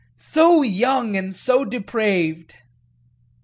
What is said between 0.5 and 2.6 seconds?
young and so depraved!"